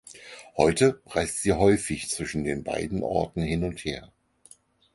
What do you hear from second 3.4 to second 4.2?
hin und her.